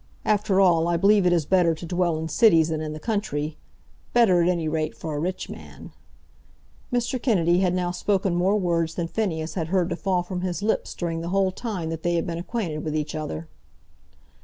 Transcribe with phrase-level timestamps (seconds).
[0.25, 3.59] After all, I believe it is better to dwell in cities than in the country,
[4.13, 5.91] better, at any rate, for a rich man."
[6.91, 7.21] Mr.
[7.21, 10.95] Kennedy had now spoken more words than Phineas had heard to fall from his lips
[10.95, 13.47] during the whole time that they had been acquainted with each other.